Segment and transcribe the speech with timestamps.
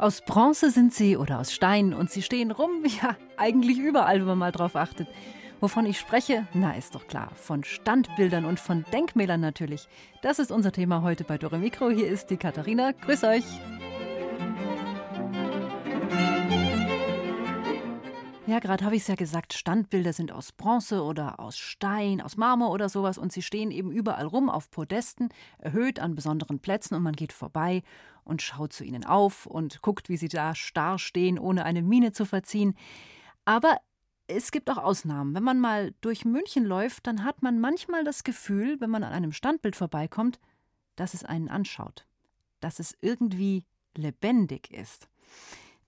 [0.00, 4.28] Aus Bronze sind sie oder aus Stein und sie stehen rum, ja, eigentlich überall, wenn
[4.28, 5.08] man mal drauf achtet.
[5.60, 9.88] Wovon ich spreche, na ist doch klar, von Standbildern und von Denkmälern natürlich.
[10.22, 11.90] Das ist unser Thema heute bei Dore Mikro.
[11.90, 12.92] Hier ist die Katharina.
[12.92, 13.44] Grüß euch.
[18.50, 22.36] Ja, gerade habe ich es ja gesagt, Standbilder sind aus Bronze oder aus Stein, aus
[22.36, 25.28] Marmor oder sowas und sie stehen eben überall rum auf Podesten,
[25.58, 27.84] erhöht an besonderen Plätzen und man geht vorbei
[28.30, 32.12] und schaut zu ihnen auf und guckt, wie sie da starr stehen, ohne eine Miene
[32.12, 32.74] zu verziehen.
[33.44, 33.76] Aber
[34.28, 35.34] es gibt auch Ausnahmen.
[35.34, 39.12] Wenn man mal durch München läuft, dann hat man manchmal das Gefühl, wenn man an
[39.12, 40.38] einem Standbild vorbeikommt,
[40.94, 42.06] dass es einen anschaut,
[42.60, 43.64] dass es irgendwie
[43.96, 45.08] lebendig ist.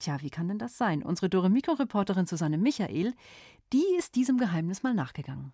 [0.00, 1.04] Tja, wie kann denn das sein?
[1.04, 3.14] Unsere Dore Mikro-Reporterin Susanne Michael,
[3.72, 5.52] die ist diesem Geheimnis mal nachgegangen.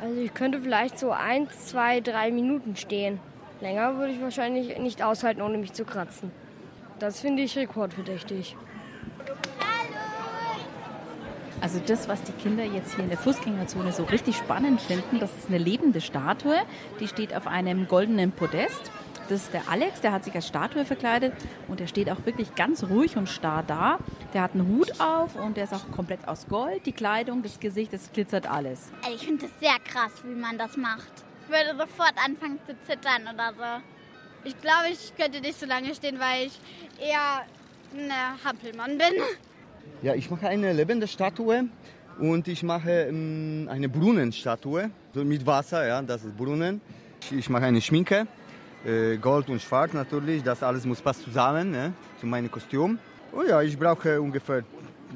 [0.00, 3.18] Also ich könnte vielleicht so ein, zwei, drei Minuten stehen.
[3.60, 6.30] Länger würde ich wahrscheinlich nicht aushalten, ohne mich zu kratzen.
[6.98, 8.56] Das finde ich rekordverdächtig.
[11.60, 15.30] Also das, was die Kinder jetzt hier in der Fußgängerzone so richtig spannend finden, das
[15.36, 16.56] ist eine lebende Statue.
[17.00, 18.90] Die steht auf einem goldenen Podest.
[19.28, 21.34] Das ist der Alex, der hat sich als Statue verkleidet
[21.68, 23.98] und der steht auch wirklich ganz ruhig und starr da.
[24.32, 26.84] Der hat einen Hut auf und der ist auch komplett aus Gold.
[26.86, 28.90] Die Kleidung, das Gesicht, das glitzert alles.
[29.02, 31.12] Also ich finde es sehr krass, wie man das macht.
[31.50, 34.48] Würde sofort anfangen zu zittern oder so.
[34.48, 36.58] Ich glaube, ich könnte nicht so lange stehen, weil ich
[36.98, 37.44] eher
[37.92, 39.22] ein Hampelmann bin.
[40.02, 41.64] Ja, ich mache eine lebende Statue
[42.18, 46.80] und ich mache ähm, eine Brunnenstatue mit Wasser, ja, das ist Brunnen.
[47.30, 48.26] Ich mache eine Schminke
[48.84, 50.42] äh, Gold und Schwarz natürlich.
[50.42, 52.98] Das alles muss passen zusammen ne, zu meinem Kostüm.
[53.32, 54.64] Und ja, ich brauche ungefähr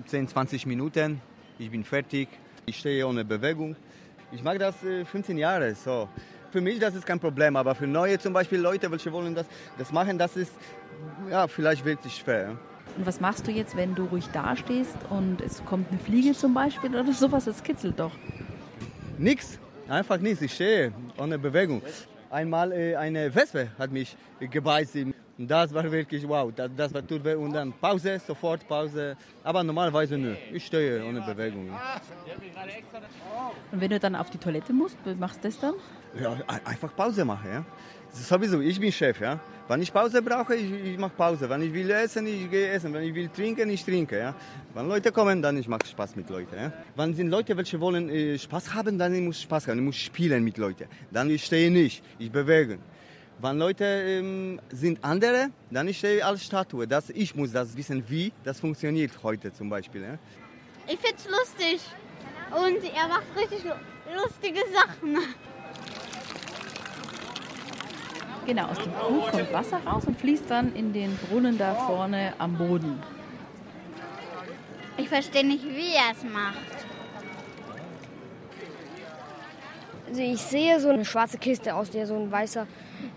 [0.06, 1.20] 10, 20 Minuten.
[1.58, 2.28] Ich bin fertig.
[2.66, 3.76] Ich stehe ohne Bewegung.
[4.32, 5.74] Ich mache das äh, 15 Jahre.
[5.74, 6.08] So.
[6.54, 9.44] Für mich das ist kein Problem, aber für neue zum Beispiel Leute, welche wollen das,
[9.76, 10.52] das machen, das ist
[11.28, 12.50] ja, vielleicht wirklich schwer.
[12.96, 16.54] Und was machst du jetzt, wenn du ruhig dastehst und es kommt eine Fliege zum
[16.54, 17.46] Beispiel oder sowas?
[17.46, 18.12] Das kitzelt doch.
[19.18, 20.42] Nix, einfach nichts.
[20.42, 21.82] Ich stehe ohne Bewegung.
[22.30, 24.96] Einmal äh, eine Wespe hat mich gebeißt.
[25.38, 26.52] Das war wirklich wow.
[26.54, 27.34] Das, das war tut weh.
[27.34, 29.16] Und dann Pause, sofort Pause.
[29.42, 30.34] Aber normalerweise nö.
[30.52, 31.70] Ich stehe ohne Bewegung.
[33.72, 35.74] Und wenn du dann auf die Toilette musst, machst du das dann?
[36.20, 37.50] Ja, einfach Pause machen.
[37.52, 37.64] Ja.
[38.12, 39.20] Sowieso, ich bin Chef.
[39.20, 39.40] Ja.
[39.66, 41.50] Wenn ich Pause brauche, ich, ich mache Pause.
[41.50, 42.94] Wenn ich will essen, ich gehe essen.
[42.94, 44.16] Wenn ich will trinken, ich trinke.
[44.16, 44.34] Ja.
[44.72, 46.54] Wenn Leute kommen, dann ich mache Spaß mit Leuten.
[46.54, 46.72] Ja.
[46.94, 49.78] Wenn sind Leute, welche wollen äh, Spaß haben, dann ich muss Spaß haben.
[49.78, 50.84] Ich muss spielen mit Leuten.
[51.10, 52.78] Dann ich stehe nicht, ich bewege.
[53.40, 56.86] Wenn Leute ähm, sind andere, dann ich stehe als Statue.
[56.86, 60.02] Das, ich muss das wissen, wie das funktioniert heute zum Beispiel.
[60.02, 60.18] Ja.
[60.86, 61.80] Ich find's lustig
[62.50, 63.64] und er macht richtig
[64.14, 65.18] lustige Sachen.
[68.46, 72.34] Genau, aus dem Krug kommt Wasser raus und fließt dann in den Brunnen da vorne
[72.38, 73.02] am Boden.
[74.96, 76.56] Ich verstehe nicht, wie er es macht.
[80.06, 82.66] Also ich sehe so eine schwarze Kiste, aus der so ein weißer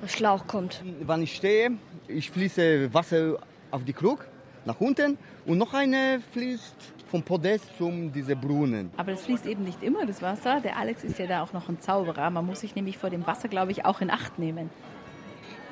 [0.08, 0.84] Schlauch kommt.
[1.02, 1.72] Wenn ich stehe,
[2.08, 3.38] ich fließe Wasser
[3.72, 4.26] auf die Krug
[4.66, 6.76] nach unten und noch eine fließt
[7.10, 8.92] vom Podest zum diese Brunnen.
[8.98, 10.60] Aber das fließt eben nicht immer, das Wasser.
[10.62, 12.30] Der Alex ist ja da auch noch ein Zauberer.
[12.30, 14.70] Man muss sich nämlich vor dem Wasser, glaube ich, auch in Acht nehmen.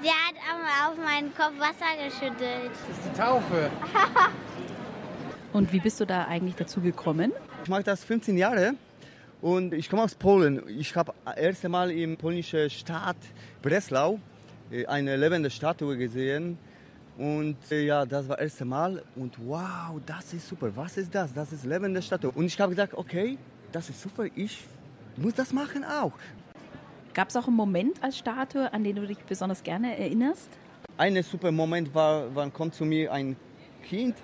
[0.04, 2.72] Der hat aber auf meinen Kopf Wasser geschüttet.
[2.72, 3.70] Das ist die Taufe.
[5.54, 7.32] Und wie bist du da eigentlich dazu gekommen?
[7.64, 8.76] Ich mache das 15 Jahre
[9.42, 10.62] und ich komme aus Polen.
[10.68, 13.18] Ich habe das erste Mal im polnischen Stadt
[13.62, 14.20] Breslau
[14.72, 16.58] äh, eine lebende Statue gesehen.
[17.18, 19.04] Und äh, ja, das war das erste Mal.
[19.16, 20.72] Und wow, das ist super.
[20.76, 21.34] Was ist das?
[21.34, 22.32] Das ist lebende Statue.
[22.32, 23.38] Und ich habe gesagt, okay,
[23.72, 24.26] das ist super.
[24.36, 24.64] Ich
[25.18, 26.14] muss das machen auch.
[27.14, 30.50] Gab es auch einen Moment als Statue, an den du dich besonders gerne erinnerst?
[30.98, 33.38] Ein super Moment war, wann kommt zu mir ein
[33.84, 34.16] Kind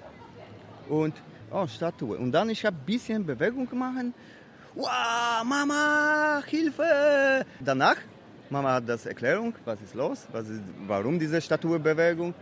[0.89, 1.13] und
[1.51, 2.17] oh, Statue.
[2.17, 4.07] Und dann ich habe ein bisschen Bewegung gemacht.
[4.73, 7.45] Wow, Mama, Hilfe!
[7.59, 7.97] Danach,
[8.49, 12.33] Mama hat das Erklärung, was ist los, was ist, warum diese Statuebewegung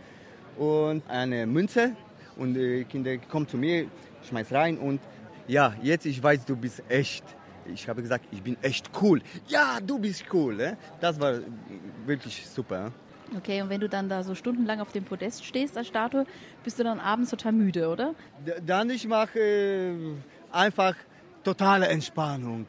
[0.56, 1.96] und eine Münze
[2.36, 3.88] und die Kinder kommen zu mir,
[4.28, 5.00] schmeiß rein und
[5.48, 7.24] ja, jetzt ich weiß, du bist echt.
[7.66, 9.20] Ich habe gesagt, ich bin echt cool.
[9.48, 10.76] Ja, du bist cool.
[11.00, 11.40] Das war
[12.06, 12.92] wirklich super.
[13.36, 16.26] Okay, und wenn du dann da so stundenlang auf dem Podest stehst als Statue,
[16.62, 18.14] bist du dann abends total müde, oder?
[18.64, 19.94] Dann ich mache äh,
[20.52, 20.94] einfach
[21.44, 22.66] totale Entspannung.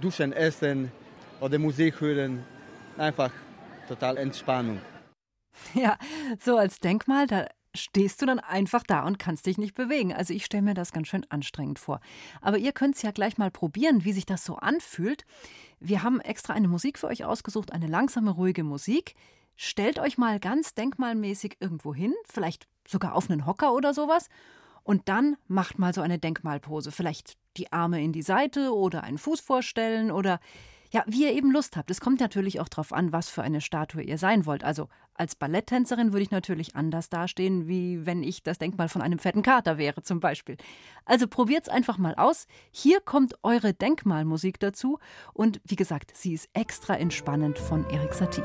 [0.00, 0.92] Duschen, essen
[1.40, 2.44] oder Musik hören.
[2.96, 3.30] Einfach
[3.88, 4.80] total Entspannung.
[5.74, 5.96] Ja,
[6.38, 10.12] so als Denkmal, da stehst du dann einfach da und kannst dich nicht bewegen.
[10.12, 12.00] Also ich stelle mir das ganz schön anstrengend vor.
[12.40, 15.24] Aber ihr könnt es ja gleich mal probieren, wie sich das so anfühlt.
[15.78, 19.14] Wir haben extra eine Musik für euch ausgesucht, eine langsame, ruhige Musik.
[19.56, 24.28] Stellt euch mal ganz denkmalmäßig irgendwo hin, vielleicht sogar auf einen Hocker oder sowas.
[24.82, 26.92] Und dann macht mal so eine Denkmalpose.
[26.92, 30.40] Vielleicht die Arme in die Seite oder einen Fuß vorstellen oder
[30.92, 31.90] ja, wie ihr eben Lust habt.
[31.90, 34.64] Es kommt natürlich auch darauf an, was für eine Statue ihr sein wollt.
[34.64, 39.18] Also als Balletttänzerin würde ich natürlich anders dastehen, wie wenn ich das Denkmal von einem
[39.18, 40.56] fetten Kater wäre, zum Beispiel.
[41.04, 42.46] Also probiert's einfach mal aus.
[42.70, 44.98] Hier kommt eure Denkmalmusik dazu.
[45.32, 48.42] Und wie gesagt, sie ist extra entspannend von Erik Satie.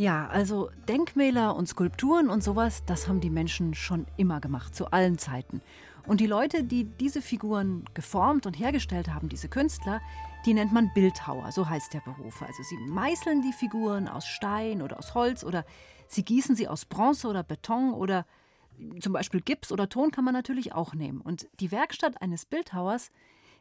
[0.00, 4.90] Ja, also Denkmäler und Skulpturen und sowas, das haben die Menschen schon immer gemacht, zu
[4.92, 5.60] allen Zeiten.
[6.06, 10.00] Und die Leute, die diese Figuren geformt und hergestellt haben, diese Künstler,
[10.46, 12.40] die nennt man Bildhauer, so heißt der Beruf.
[12.40, 15.66] Also sie meißeln die Figuren aus Stein oder aus Holz oder
[16.08, 18.24] sie gießen sie aus Bronze oder Beton oder
[19.00, 21.20] zum Beispiel Gips oder Ton kann man natürlich auch nehmen.
[21.20, 23.10] Und die Werkstatt eines Bildhauers,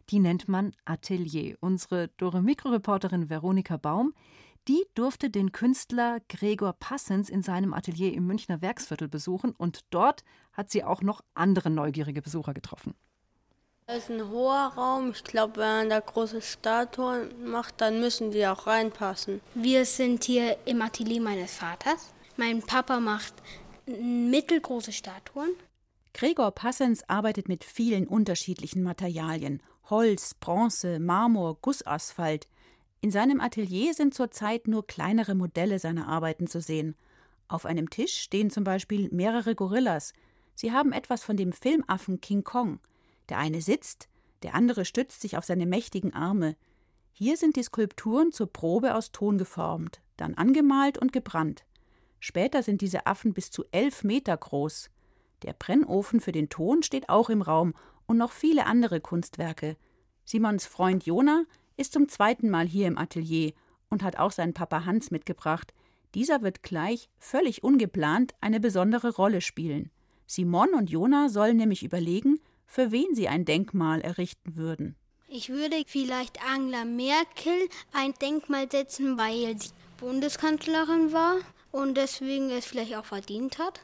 [0.09, 1.57] die nennt man Atelier.
[1.59, 4.13] Unsere Dore Mikroreporterin Veronika Baum,
[4.67, 10.23] die durfte den Künstler Gregor Passens in seinem Atelier im Münchner Werksviertel besuchen und dort
[10.53, 12.93] hat sie auch noch andere neugierige Besucher getroffen.
[13.87, 15.11] Das ist ein hoher Raum.
[15.11, 19.41] Ich glaube, wenn man da große Statuen macht, dann müssen die auch reinpassen.
[19.55, 22.13] Wir sind hier im Atelier meines Vaters.
[22.37, 23.33] Mein Papa macht
[23.87, 25.49] mittelgroße Statuen.
[26.13, 29.63] Gregor Passens arbeitet mit vielen unterschiedlichen Materialien.
[29.89, 32.47] Holz, Bronze, Marmor, Gussasphalt.
[33.01, 36.95] In seinem Atelier sind zurzeit nur kleinere Modelle seiner Arbeiten zu sehen.
[37.47, 40.13] Auf einem Tisch stehen zum Beispiel mehrere Gorillas.
[40.53, 42.79] Sie haben etwas von dem Filmaffen King Kong.
[43.29, 44.09] Der eine sitzt,
[44.43, 46.57] der andere stützt sich auf seine mächtigen Arme.
[47.13, 51.65] Hier sind die Skulpturen zur Probe aus Ton geformt, dann angemalt und gebrannt.
[52.19, 54.89] Später sind diese Affen bis zu elf Meter groß.
[55.43, 57.73] Der Brennofen für den Ton steht auch im Raum
[58.07, 59.77] und noch viele andere Kunstwerke.
[60.25, 61.45] Simons Freund Jona
[61.79, 63.53] ist zum zweiten Mal hier im Atelier
[63.89, 65.73] und hat auch seinen Papa Hans mitgebracht.
[66.13, 69.89] Dieser wird gleich, völlig ungeplant, eine besondere Rolle spielen.
[70.27, 74.95] Simon und Jona sollen nämlich überlegen, für wen sie ein Denkmal errichten würden.
[75.27, 81.37] Ich würde vielleicht Angela Merkel ein Denkmal setzen, weil sie Bundeskanzlerin war
[81.71, 83.81] und deswegen es vielleicht auch verdient hat.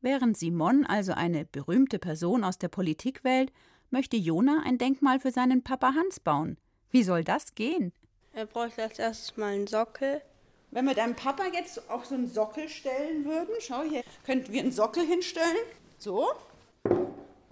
[0.00, 3.52] Während Simon also eine berühmte Person aus der Politik wählt,
[3.90, 6.56] möchte Jona ein Denkmal für seinen Papa Hans bauen.
[6.90, 7.92] Wie soll das gehen?
[8.32, 10.20] Er bräuchte als erstes mal einen Sockel.
[10.70, 14.60] Wenn wir deinem Papa jetzt auch so einen Sockel stellen würden, schau hier, könnten wir
[14.60, 15.56] einen Sockel hinstellen.
[15.98, 16.28] So.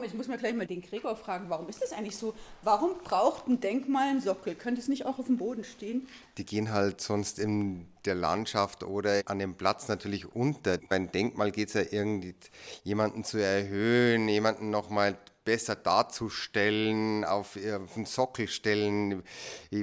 [0.02, 2.34] Ich muss mal gleich mal den Gregor fragen, warum ist das eigentlich so?
[2.62, 4.55] Warum braucht ein Denkmal einen Sockel?
[4.55, 6.06] Könnte es nicht auch auf dem Boden stehen?
[6.36, 10.79] Die gehen halt sonst in der Landschaft oder an dem Platz natürlich unter.
[10.88, 12.34] Beim Denkmal geht es ja irgendwie,
[12.82, 19.22] jemanden zu erhöhen, jemanden nochmal besser darzustellen, auf, auf den Sockel stellen.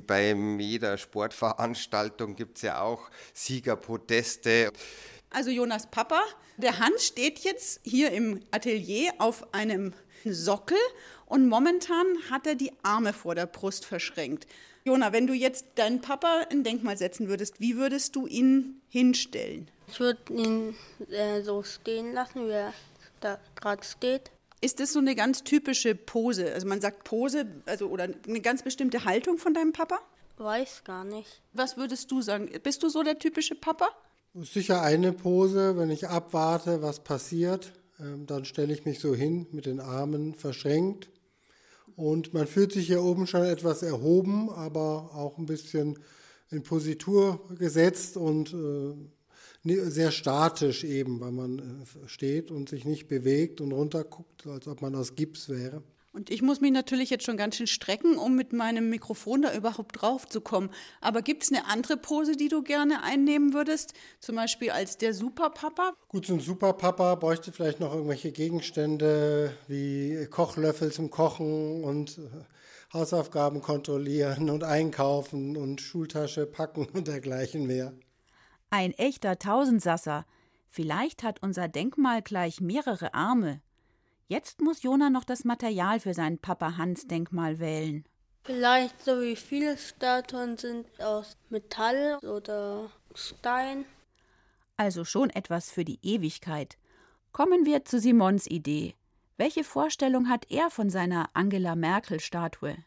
[0.07, 4.71] Bei jeder Sportveranstaltung gibt es ja auch Siegerpodeste.
[5.29, 6.21] Also Jonas Papa,
[6.57, 9.93] der Hans steht jetzt hier im Atelier auf einem
[10.25, 10.77] Sockel
[11.25, 14.45] und momentan hat er die Arme vor der Brust verschränkt.
[14.83, 19.69] Jona, wenn du jetzt deinen Papa ein Denkmal setzen würdest, wie würdest du ihn hinstellen?
[19.87, 20.75] Ich würde ihn
[21.09, 22.73] äh, so stehen lassen, wie er
[23.19, 24.31] da gerade steht.
[24.61, 26.53] Ist das so eine ganz typische Pose?
[26.53, 29.99] Also man sagt Pose, also oder eine ganz bestimmte Haltung von deinem Papa?
[30.37, 31.41] Weiß gar nicht.
[31.53, 32.49] Was würdest du sagen?
[32.61, 33.89] Bist du so der typische Papa?
[34.35, 39.47] Sicher eine Pose, wenn ich abwarte, was passiert, ähm, dann stelle ich mich so hin
[39.51, 41.09] mit den Armen verschränkt.
[41.95, 45.99] Und man fühlt sich hier oben schon etwas erhoben, aber auch ein bisschen
[46.49, 48.93] in Positur gesetzt und äh,
[49.63, 54.81] sehr statisch eben, weil man äh, steht und sich nicht bewegt und runterguckt, als ob
[54.81, 55.83] man aus Gips wäre.
[56.13, 59.55] Und ich muss mich natürlich jetzt schon ganz schön strecken, um mit meinem Mikrofon da
[59.55, 60.69] überhaupt drauf zu kommen.
[60.99, 63.93] Aber gibt es eine andere Pose, die du gerne einnehmen würdest?
[64.19, 65.93] Zum Beispiel als der Superpapa?
[66.09, 72.93] Gut, so ein Superpapa bräuchte vielleicht noch irgendwelche Gegenstände wie Kochlöffel zum Kochen und äh,
[72.93, 77.93] Hausaufgaben kontrollieren und einkaufen und Schultasche packen und dergleichen mehr.
[78.73, 80.25] Ein echter Tausendsasser.
[80.69, 83.61] Vielleicht hat unser Denkmal gleich mehrere Arme.
[84.29, 88.05] Jetzt muss Jona noch das Material für sein Papa Hans Denkmal wählen.
[88.45, 93.83] Vielleicht so wie viele Statuen sind aus Metall oder Stein.
[94.77, 96.77] Also schon etwas für die Ewigkeit.
[97.33, 98.95] Kommen wir zu Simons Idee.
[99.35, 102.77] Welche Vorstellung hat er von seiner Angela Merkel-Statue?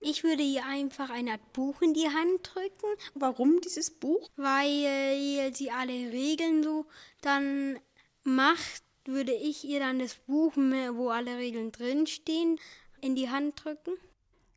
[0.00, 2.86] Ich würde ihr einfach eine Art Buch in die Hand drücken.
[3.14, 4.28] Warum dieses Buch?
[4.36, 6.86] Weil sie alle Regeln so
[7.22, 7.78] dann
[8.22, 12.58] macht, würde ich ihr dann das Buch, wo alle Regeln drinstehen,
[13.00, 13.92] in die Hand drücken.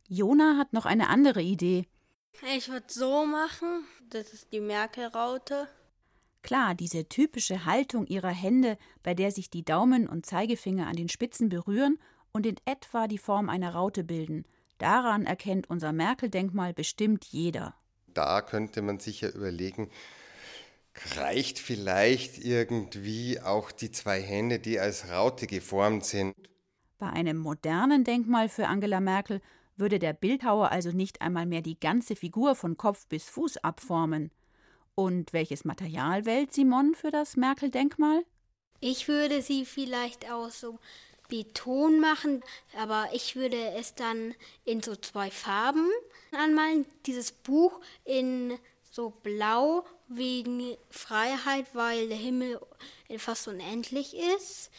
[0.08, 1.86] Jona hat noch eine andere Idee.
[2.56, 5.68] Ich würde so machen, das ist die Merkel-Raute.
[6.42, 11.10] Klar, diese typische Haltung ihrer Hände, bei der sich die Daumen und Zeigefinger an den
[11.10, 12.00] Spitzen berühren
[12.32, 14.46] und in etwa die Form einer Raute bilden.
[14.80, 17.76] Daran erkennt unser Merkel-Denkmal bestimmt jeder.
[18.14, 19.90] Da könnte man sich ja überlegen,
[21.16, 26.34] reicht vielleicht irgendwie auch die zwei Hände, die als Raute geformt sind.
[26.98, 29.42] Bei einem modernen Denkmal für Angela Merkel
[29.76, 34.32] würde der Bildhauer also nicht einmal mehr die ganze Figur von Kopf bis Fuß abformen.
[34.96, 38.24] Und welches Material wählt Simon für das Merkel-Denkmal?
[38.82, 40.80] Ich würde sie vielleicht aus so
[41.30, 42.44] Beton machen,
[42.78, 45.88] aber ich würde es dann in so zwei Farben
[46.32, 46.86] anmalen.
[47.06, 48.58] Dieses Buch in
[48.92, 52.60] so blau wegen Freiheit, weil der Himmel
[53.18, 54.72] fast unendlich ist.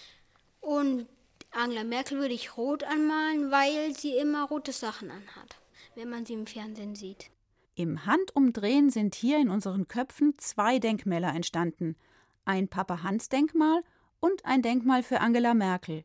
[0.61, 1.07] Und
[1.53, 5.57] Angela Merkel würde ich rot anmalen, weil sie immer rote Sachen anhat,
[5.95, 7.31] wenn man sie im Fernsehen sieht.
[7.75, 11.97] Im Handumdrehen sind hier in unseren Köpfen zwei Denkmäler entstanden.
[12.45, 13.83] Ein Papa-Hans-Denkmal
[14.19, 16.05] und ein Denkmal für Angela Merkel.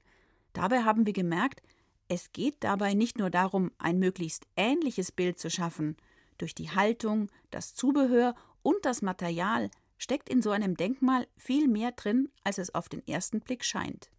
[0.56, 1.62] Dabei haben wir gemerkt,
[2.08, 5.98] es geht dabei nicht nur darum, ein möglichst ähnliches Bild zu schaffen.
[6.38, 11.92] Durch die Haltung, das Zubehör und das Material steckt in so einem Denkmal viel mehr
[11.92, 14.10] drin, als es auf den ersten Blick scheint.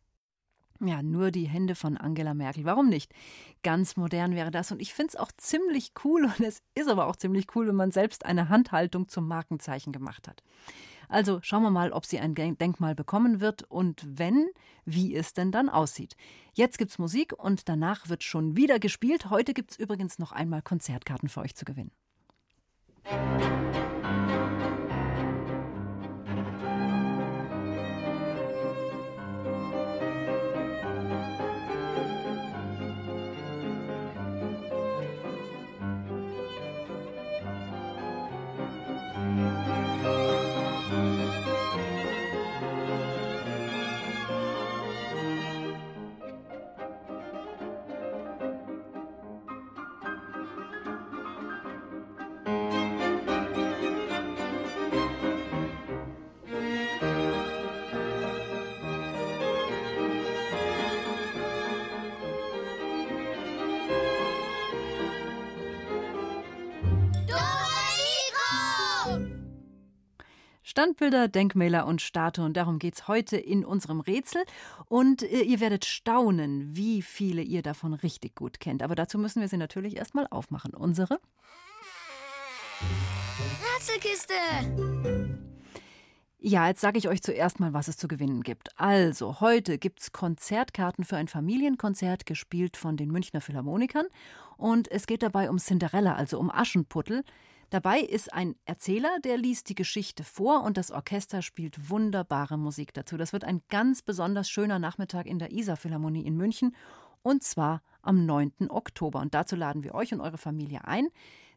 [0.80, 2.66] Ja, nur die Hände von Angela Merkel.
[2.66, 3.14] Warum nicht?
[3.62, 4.70] Ganz modern wäre das.
[4.72, 6.24] Und ich finde es auch ziemlich cool.
[6.24, 10.28] Und es ist aber auch ziemlich cool, wenn man selbst eine Handhaltung zum Markenzeichen gemacht
[10.28, 10.42] hat.
[11.08, 14.48] Also schauen wir mal, ob sie ein Denkmal bekommen wird und wenn,
[14.84, 16.16] wie es denn dann aussieht.
[16.54, 19.30] Jetzt gibt's Musik und danach wird schon wieder gespielt.
[19.30, 21.92] Heute gibt's übrigens noch einmal Konzertkarten für euch zu gewinnen.
[70.76, 72.52] Standbilder, Denkmäler und Statuen.
[72.52, 74.44] Darum geht es heute in unserem Rätsel.
[74.90, 78.82] Und äh, ihr werdet staunen, wie viele ihr davon richtig gut kennt.
[78.82, 80.74] Aber dazu müssen wir sie natürlich erstmal aufmachen.
[80.74, 81.18] Unsere
[83.74, 84.34] Rätselkiste!
[86.38, 88.78] Ja, jetzt sage ich euch zuerst mal, was es zu gewinnen gibt.
[88.78, 94.08] Also, heute gibt es Konzertkarten für ein Familienkonzert, gespielt von den Münchner Philharmonikern.
[94.58, 97.24] Und es geht dabei um Cinderella, also um Aschenputtel.
[97.70, 102.94] Dabei ist ein Erzähler, der liest die Geschichte vor und das Orchester spielt wunderbare Musik
[102.94, 103.16] dazu.
[103.16, 106.76] Das wird ein ganz besonders schöner Nachmittag in der Isar Philharmonie in München
[107.22, 108.70] und zwar am 9.
[108.70, 109.20] Oktober.
[109.20, 111.08] Und dazu laden wir euch und eure Familie ein.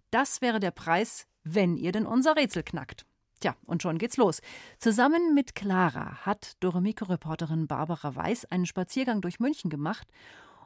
[0.09, 3.05] Das wäre der Preis, wenn ihr denn unser Rätsel knackt.
[3.39, 4.41] Tja, und schon geht's los.
[4.79, 10.07] Zusammen mit Clara hat Doremiko-Reporterin Barbara Weiß einen Spaziergang durch München gemacht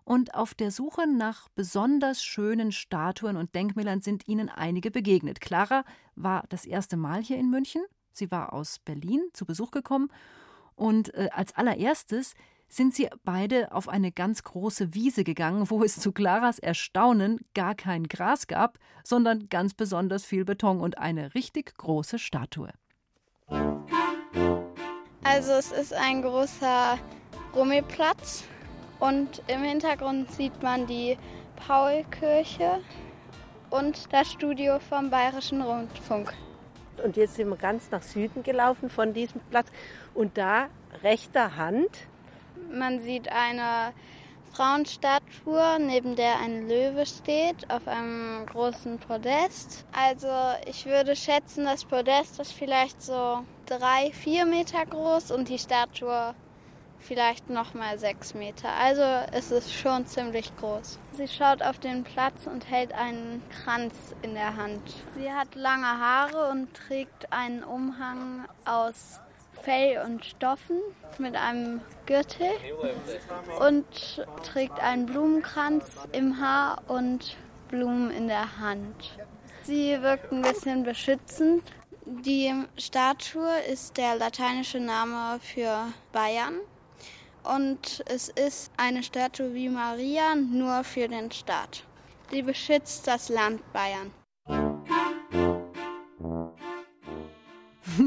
[0.06, 5.42] und auf der Suche nach besonders schönen Statuen und Denkmälern sind ihnen einige begegnet.
[5.42, 5.84] Clara
[6.16, 7.84] war das erste Mal hier in München.
[8.12, 10.10] Sie war aus Berlin zu Besuch gekommen
[10.76, 12.34] und äh, als allererstes
[12.68, 17.76] sind sie beide auf eine ganz große Wiese gegangen, wo es zu Claras Erstaunen gar
[17.76, 22.72] kein Gras gab, sondern ganz besonders viel Beton und eine richtig große Statue.
[25.24, 26.98] Also es ist ein großer
[27.56, 28.44] Rummelplatz
[29.00, 31.18] Und im Hintergrund sieht man die
[31.68, 32.80] Paulkirche
[33.70, 36.34] und das Studio vom Bayerischen Rundfunk.
[37.04, 39.68] Und jetzt sind wir ganz nach Süden gelaufen von diesem Platz.
[40.14, 40.68] Und da
[41.02, 41.90] rechter Hand.
[42.72, 43.94] Man sieht eine
[44.54, 49.84] Frauenstatue, neben der ein Löwe steht, auf einem großen Podest.
[49.92, 50.28] Also
[50.68, 56.36] ich würde schätzen, das Podest ist vielleicht so drei, vier Meter groß und die Statue
[57.04, 58.70] vielleicht noch mal sechs Meter.
[58.74, 61.00] Also es ist schon ziemlich groß.
[61.14, 64.82] Sie schaut auf den Platz und hält einen Kranz in der Hand.
[65.18, 69.20] Sie hat lange Haare und trägt einen Umhang aus
[69.62, 70.80] Fell und Stoffen
[71.18, 72.50] mit einem Gürtel
[73.60, 73.86] und
[74.44, 77.38] trägt einen Blumenkranz im Haar und
[77.70, 79.18] Blumen in der Hand.
[79.64, 81.64] Sie wirkt ein bisschen beschützend.
[82.06, 86.60] Die Statue ist der lateinische Name für Bayern
[87.44, 91.84] und es ist eine Statue wie Maria nur für den Staat.
[92.32, 94.12] Die beschützt das Land Bayern.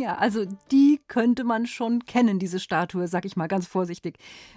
[0.01, 4.17] Ja, also die könnte man schon kennen, diese Statue, sag ich mal ganz vorsichtig.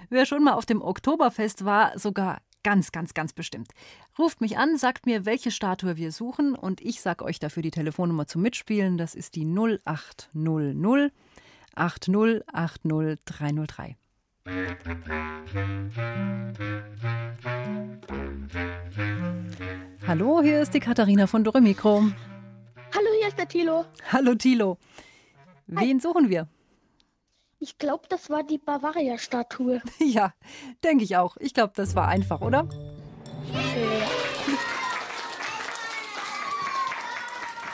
[0.09, 3.71] Wer schon mal auf dem Oktoberfest war, sogar ganz, ganz, ganz bestimmt.
[4.17, 7.71] Ruft mich an, sagt mir, welche Statue wir suchen und ich sag euch dafür die
[7.71, 8.97] Telefonnummer zum Mitspielen.
[8.97, 11.11] Das ist die 0800
[11.75, 13.95] 8080303.
[20.07, 22.03] Hallo, hier ist die Katharina von Dore Mikro.
[22.95, 23.85] Hallo, hier ist der Tilo.
[24.11, 24.77] Hallo Tilo.
[25.67, 26.47] Wen suchen wir?
[27.59, 29.81] Ich glaube, das war die Bavaria-Statue.
[29.99, 30.33] Ja,
[30.83, 31.35] denke ich auch.
[31.37, 32.67] Ich glaube, das war einfach, oder?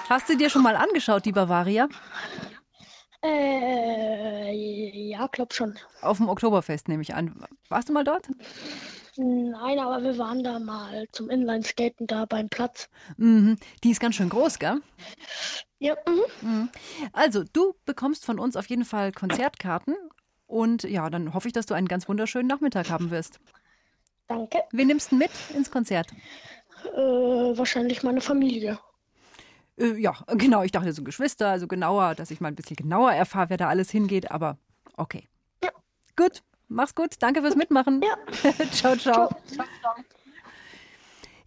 [0.10, 1.88] Hast du dir schon mal angeschaut, die Bavaria?
[3.26, 4.52] Äh,
[5.10, 5.78] ja, glaub schon.
[6.02, 7.46] Auf dem Oktoberfest nehme ich an.
[7.70, 8.30] Warst du mal dort?
[9.18, 12.90] Nein, aber wir waren da mal zum Inlineskaten da beim Platz.
[13.18, 13.58] Mhm.
[13.84, 14.82] Die ist ganz schön groß, gell?
[15.80, 15.96] Ja.
[16.42, 16.70] Mhm.
[17.14, 19.96] Also, du bekommst von uns auf jeden Fall Konzertkarten.
[20.48, 23.40] Und ja, dann hoffe ich, dass du einen ganz wunderschönen Nachmittag haben wirst.
[24.28, 24.64] Danke.
[24.72, 26.08] Wen nimmst du mit ins Konzert?
[26.94, 28.80] Äh, wahrscheinlich meine Familie.
[29.78, 30.64] Äh, ja, genau.
[30.64, 33.70] Ich dachte so Geschwister, also genauer, dass ich mal ein bisschen genauer erfahre, wer da
[33.70, 34.32] alles hingeht.
[34.32, 34.58] Aber
[34.98, 35.28] okay.
[35.64, 35.72] Ja.
[36.16, 37.16] Gut, mach's gut.
[37.20, 38.02] Danke fürs Mitmachen.
[38.02, 38.18] Ja.
[38.72, 39.30] ciao, ciao.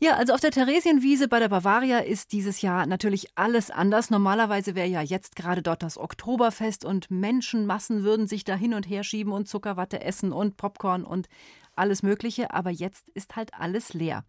[0.01, 4.11] Ja, also auf der Theresienwiese bei der Bavaria ist dieses Jahr natürlich alles anders.
[4.11, 8.89] Normalerweise wäre ja jetzt gerade dort das Oktoberfest und Menschenmassen würden sich da hin und
[8.89, 11.29] her schieben und Zuckerwatte essen und Popcorn und
[11.75, 12.55] alles Mögliche.
[12.55, 14.25] Aber jetzt ist halt alles leer.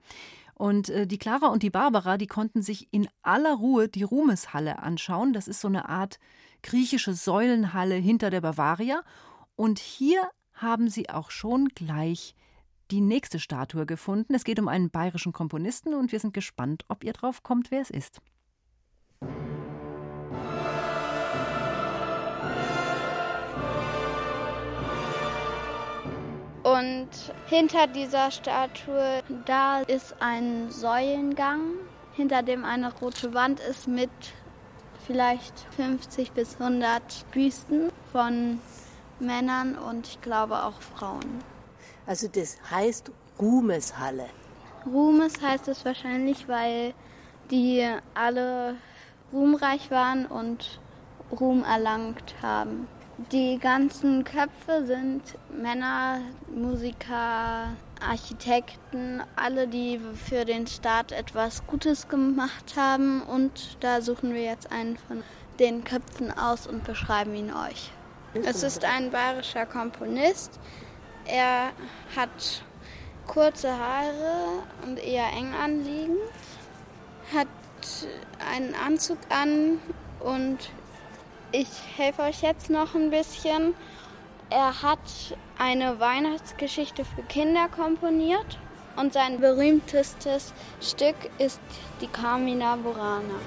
[0.59, 4.79] Und äh, die Clara und die Barbara, die konnten sich in aller Ruhe die Ruhmeshalle
[4.79, 5.31] anschauen.
[5.31, 6.19] Das ist so eine Art
[6.63, 9.03] griechische Säulenhalle hinter der Bavaria.
[9.55, 12.35] Und hier haben sie auch schon gleich
[12.91, 14.35] die nächste Statue gefunden.
[14.35, 17.79] Es geht um einen bayerischen Komponisten und wir sind gespannt, ob ihr drauf kommt, wer
[17.79, 18.19] es ist.
[26.63, 27.09] Und
[27.47, 31.61] hinter dieser Statue, da ist ein Säulengang,
[32.13, 34.09] hinter dem eine rote Wand ist mit
[35.07, 38.59] vielleicht 50 bis 100 Büsten von
[39.19, 41.43] Männern und ich glaube auch Frauen.
[42.05, 44.25] Also das heißt Ruhmeshalle.
[44.85, 46.93] Ruhmes heißt es wahrscheinlich, weil
[47.51, 48.75] die alle
[49.31, 50.79] ruhmreich waren und
[51.31, 52.87] Ruhm erlangt haben.
[53.33, 56.21] Die ganzen Köpfe sind Männer,
[56.55, 57.67] Musiker,
[58.01, 63.21] Architekten, alle, die für den Staat etwas Gutes gemacht haben.
[63.23, 65.21] Und da suchen wir jetzt einen von
[65.59, 67.91] den Köpfen aus und beschreiben ihn euch.
[68.45, 70.57] Es ist ein bayerischer Komponist.
[71.25, 71.71] Er
[72.15, 72.63] hat
[73.27, 76.17] kurze Haare und eher eng anliegend,
[77.33, 77.47] hat
[78.49, 79.79] einen Anzug an
[80.21, 80.71] und
[81.51, 83.73] ich helfe euch jetzt noch ein bisschen.
[84.49, 84.99] Er hat
[85.57, 88.57] eine Weihnachtsgeschichte für Kinder komponiert
[88.95, 91.61] und sein berühmtestes Stück ist
[92.01, 93.39] die Carmina Burana.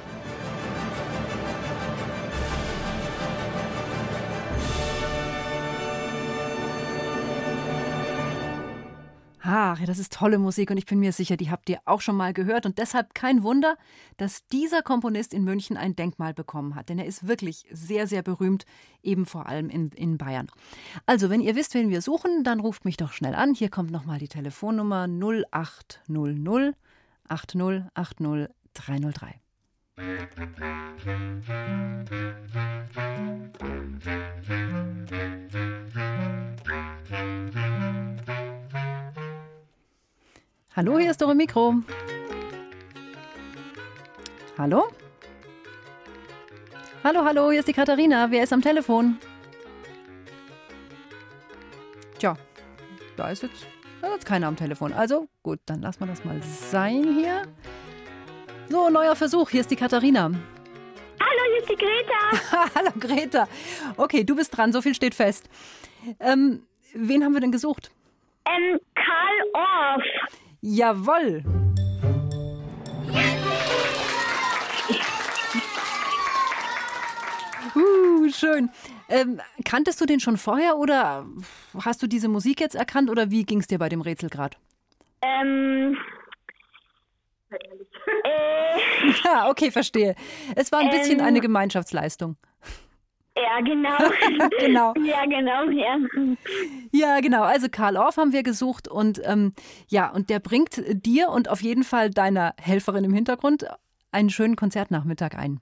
[9.45, 12.17] Ach, das ist tolle Musik und ich bin mir sicher, die habt ihr auch schon
[12.17, 12.65] mal gehört.
[12.65, 13.77] Und deshalb kein Wunder,
[14.17, 16.89] dass dieser Komponist in München ein Denkmal bekommen hat.
[16.89, 18.67] Denn er ist wirklich sehr, sehr berühmt,
[19.03, 20.47] eben vor allem in, in Bayern.
[21.07, 23.55] Also, wenn ihr wisst, wen wir suchen, dann ruft mich doch schnell an.
[23.55, 26.77] Hier kommt nochmal die Telefonnummer 0800
[27.29, 29.41] 8080 303.
[40.75, 41.83] Hallo, hier ist Dore Mikro.
[44.57, 44.89] Hallo?
[47.05, 48.31] Hallo, hallo, hier ist die Katharina.
[48.31, 49.19] Wer ist am Telefon?
[52.19, 52.39] Tja,
[53.19, 53.67] da ist jetzt,
[54.01, 54.95] da ist keiner am Telefon.
[54.95, 57.43] Also gut, dann lassen wir das mal sein hier.
[58.71, 59.51] So, neuer Versuch.
[59.51, 60.23] Hier ist die Katharina.
[60.23, 62.71] Hallo, hier ist die Greta.
[62.75, 63.47] hallo, Greta.
[63.99, 64.73] Okay, du bist dran.
[64.73, 65.51] So viel steht fest.
[66.19, 66.63] Ähm,
[66.95, 67.91] wen haben wir denn gesucht?
[68.47, 70.05] Ähm, Karl Orff.
[70.65, 71.43] Jawoll.
[77.75, 78.71] Uh, schön.
[79.09, 81.27] Ähm, kanntest du den schon vorher oder
[81.81, 84.57] hast du diese Musik jetzt erkannt oder wie ging es dir bei dem Rätsel gerade?
[85.21, 85.97] Ähm.
[87.51, 87.57] Äh,
[89.25, 90.15] ja, okay, verstehe.
[90.55, 91.27] Es war ein bisschen Ähm.
[91.27, 92.37] eine Gemeinschaftsleistung.
[93.37, 93.99] Ja, genau.
[94.61, 94.95] Genau.
[95.03, 95.99] Ja, genau, ja.
[96.93, 97.43] Ja, genau.
[97.43, 99.55] Also Karl Orff haben wir gesucht und ähm,
[99.89, 103.67] ja, und der bringt dir und auf jeden Fall deiner Helferin im Hintergrund
[104.11, 105.61] einen schönen Konzertnachmittag ein.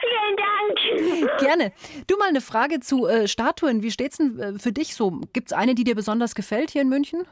[0.00, 1.38] Vielen Dank.
[1.40, 1.72] Gerne.
[2.06, 3.82] Du mal eine Frage zu äh, Statuen.
[3.82, 5.20] Wie steht's denn äh, für dich so?
[5.32, 7.26] Gibt's eine, die dir besonders gefällt hier in München?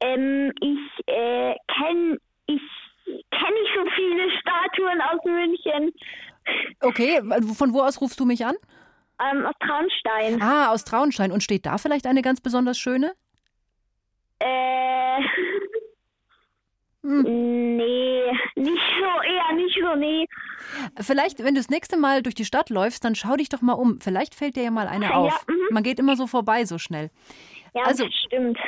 [0.00, 2.60] Ähm, ich äh, kenne ich
[3.30, 5.92] kenn nicht so viele Statuen aus München.
[6.80, 7.20] Okay,
[7.54, 8.56] von wo aus rufst du mich an?
[9.20, 10.42] Ähm, aus Traunstein.
[10.42, 11.32] Ah, aus Traunstein.
[11.32, 13.12] Und steht da vielleicht eine ganz besonders schöne?
[14.38, 15.20] Äh.
[17.02, 20.26] Nee, nicht so, eher nicht so, nee.
[21.00, 23.72] Vielleicht, wenn du das nächste Mal durch die Stadt läufst, dann schau dich doch mal
[23.72, 24.00] um.
[24.00, 25.46] Vielleicht fällt dir ja mal eine Ja, auf.
[25.48, 25.56] mhm.
[25.70, 27.10] Man geht immer so vorbei so schnell.
[27.74, 28.58] Ja, also, das stimmt.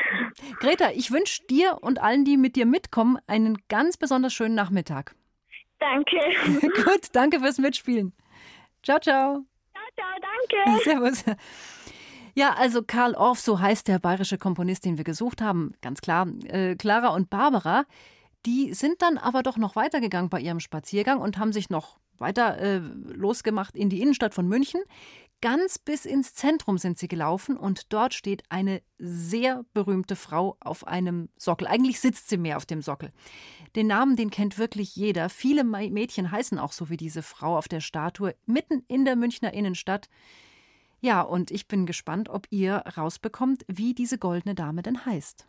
[0.60, 5.14] Greta, ich wünsche dir und allen, die mit dir mitkommen, einen ganz besonders schönen Nachmittag.
[5.78, 6.18] Danke.
[6.84, 8.12] Gut, danke fürs Mitspielen.
[8.82, 9.44] Ciao, ciao.
[10.50, 10.80] Danke.
[10.84, 11.24] Servus.
[12.34, 16.26] Ja, also Karl Orff, so heißt der bayerische Komponist, den wir gesucht haben, ganz klar.
[16.48, 17.84] Äh, Clara und Barbara,
[18.46, 22.56] die sind dann aber doch noch weitergegangen bei ihrem Spaziergang und haben sich noch weiter
[22.56, 24.80] äh, losgemacht in die Innenstadt von München.
[25.42, 30.86] Ganz bis ins Zentrum sind sie gelaufen und dort steht eine sehr berühmte Frau auf
[30.86, 31.66] einem Sockel.
[31.66, 33.10] Eigentlich sitzt sie mehr auf dem Sockel.
[33.74, 35.28] Den Namen, den kennt wirklich jeder.
[35.28, 39.52] Viele Mädchen heißen auch so wie diese Frau auf der Statue, mitten in der Münchner
[39.52, 40.08] Innenstadt.
[41.00, 45.48] Ja, und ich bin gespannt, ob ihr rausbekommt, wie diese goldene Dame denn heißt.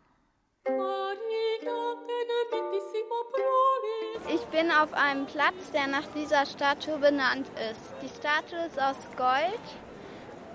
[4.26, 7.92] Ich bin auf einem Platz, der nach dieser Statue benannt ist.
[8.00, 9.60] Die Statue ist aus Gold.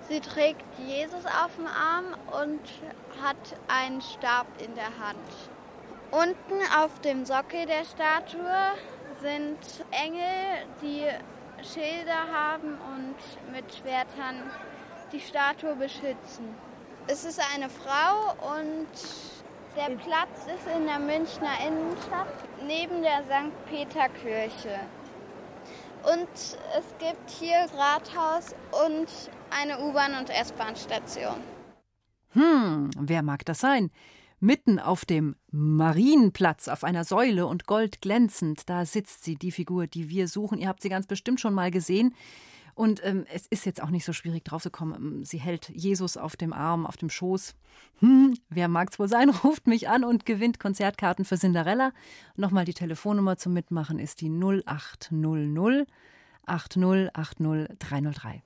[0.08, 2.62] Sie trägt Jesus auf dem Arm und
[3.23, 5.19] hat einen Stab in der Hand.
[6.10, 8.73] Unten auf dem Sockel der Statue
[9.21, 9.60] sind
[9.91, 11.05] Engel, die
[11.63, 14.49] Schilder haben und mit Schwertern
[15.12, 16.55] die Statue beschützen.
[17.05, 18.88] Es ist eine Frau und
[19.75, 22.27] der Platz ist in der Münchner Innenstadt
[22.65, 23.53] neben der St.
[23.69, 24.79] Peter Kirche.
[26.03, 26.29] Und
[26.77, 28.55] es gibt hier Rathaus
[28.86, 29.08] und
[29.49, 31.36] eine U-Bahn- und S-Bahn-Station.
[32.32, 33.91] Hm, wer mag das sein?
[34.39, 40.10] Mitten auf dem Marienplatz, auf einer Säule und goldglänzend, da sitzt sie, die Figur, die
[40.10, 40.60] wir suchen.
[40.60, 42.15] Ihr habt sie ganz bestimmt schon mal gesehen.
[42.80, 44.96] Und ähm, es ist jetzt auch nicht so schwierig draufzukommen.
[44.96, 47.54] Ähm, Sie hält Jesus auf dem Arm, auf dem Schoß.
[48.00, 51.92] Hm, wer mag's wohl sein, ruft mich an und gewinnt Konzertkarten für Cinderella.
[52.38, 55.89] Nochmal die Telefonnummer zum Mitmachen ist die 0800
[56.46, 58.44] 8080 303.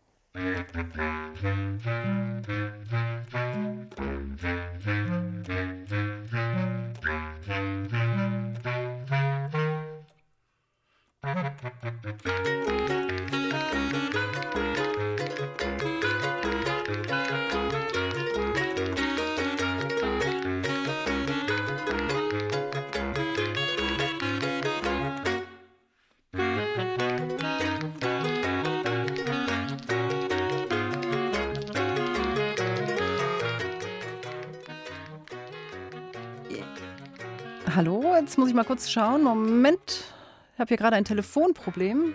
[37.75, 39.23] Hallo, jetzt muss ich mal kurz schauen.
[39.23, 40.12] Moment,
[40.53, 42.13] ich habe hier gerade ein Telefonproblem.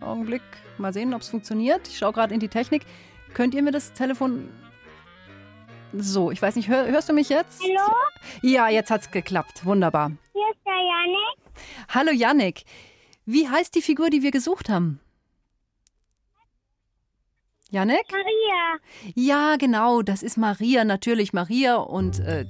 [0.00, 0.42] Augenblick,
[0.78, 1.88] mal sehen, ob es funktioniert.
[1.88, 2.82] Ich schaue gerade in die Technik.
[3.34, 4.48] Könnt ihr mir das Telefon.
[5.92, 7.60] So, ich weiß nicht, hör, hörst du mich jetzt?
[7.62, 7.92] Hallo?
[8.42, 9.64] Ja, jetzt hat's geklappt.
[9.64, 10.12] Wunderbar.
[10.32, 11.38] Hier ist der Janik.
[11.88, 12.64] Hallo Yannick.
[13.24, 15.00] Wie heißt die Figur, die wir gesucht haben?
[17.70, 18.06] Yannick?
[18.10, 19.12] Maria.
[19.14, 22.46] Ja, genau, das ist Maria, natürlich Maria und äh,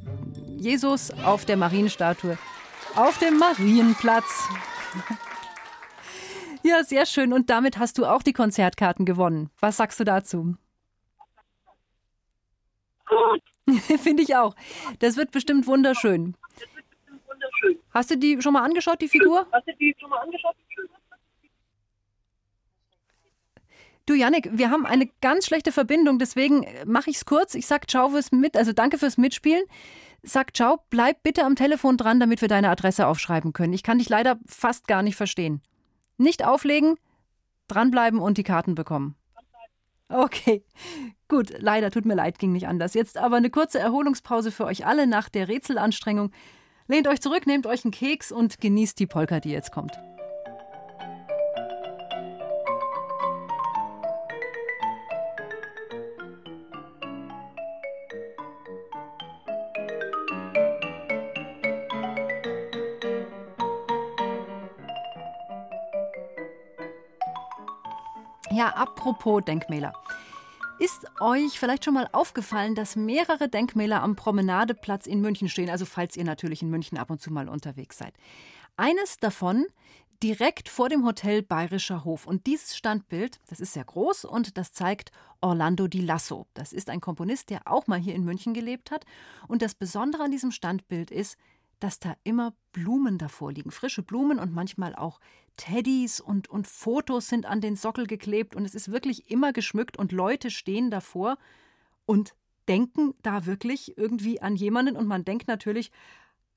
[0.58, 2.38] Jesus auf der Marienstatue.
[2.94, 4.48] Auf dem Marienplatz.
[6.62, 7.32] ja, sehr schön.
[7.32, 9.50] Und damit hast du auch die Konzertkarten gewonnen.
[9.60, 10.56] Was sagst du dazu?
[13.06, 13.42] Gut.
[14.00, 14.54] Finde ich auch.
[14.98, 16.34] Das wird bestimmt wunderschön.
[17.92, 19.46] Hast du die schon mal angeschaut, die Figur?
[19.52, 20.54] Hast du die schon mal angeschaut?
[24.06, 27.54] Du, Janik, wir haben eine ganz schlechte Verbindung, deswegen mache ich es kurz.
[27.54, 29.64] Ich sag ciao fürs Mit, also danke fürs Mitspielen.
[30.22, 33.72] Sag ciao, bleib bitte am Telefon dran, damit wir deine Adresse aufschreiben können.
[33.72, 35.62] Ich kann dich leider fast gar nicht verstehen.
[36.16, 36.96] Nicht auflegen,
[37.68, 39.14] dranbleiben und die Karten bekommen.
[40.08, 40.64] Okay,
[41.28, 42.94] gut, leider tut mir leid, ging nicht anders.
[42.94, 46.32] Jetzt aber eine kurze Erholungspause für euch alle nach der Rätselanstrengung.
[46.88, 50.00] Lehnt euch zurück, nehmt euch einen Keks und genießt die Polka, die jetzt kommt.
[69.08, 69.94] Apropos Denkmäler.
[70.78, 75.86] Ist euch vielleicht schon mal aufgefallen, dass mehrere Denkmäler am Promenadeplatz in München stehen, also
[75.86, 78.12] falls ihr natürlich in München ab und zu mal unterwegs seid?
[78.76, 79.64] Eines davon
[80.22, 82.26] direkt vor dem Hotel Bayerischer Hof.
[82.26, 86.46] Und dieses Standbild, das ist sehr groß und das zeigt Orlando Di Lasso.
[86.52, 89.06] Das ist ein Komponist, der auch mal hier in München gelebt hat.
[89.46, 91.38] Und das Besondere an diesem Standbild ist,
[91.80, 95.18] dass da immer Blumen davor liegen, frische Blumen und manchmal auch
[95.58, 99.98] Teddys und, und Fotos sind an den Sockel geklebt und es ist wirklich immer geschmückt
[99.98, 101.36] und Leute stehen davor
[102.06, 102.34] und
[102.68, 105.90] denken da wirklich irgendwie an jemanden und man denkt natürlich,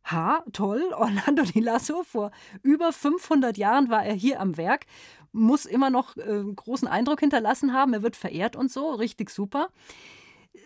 [0.06, 2.32] ha, toll, Orlando Di Lasso, vor
[2.64, 4.86] über 500 Jahren war er hier am Werk,
[5.34, 9.70] muss immer noch äh, großen Eindruck hinterlassen haben, er wird verehrt und so, richtig super.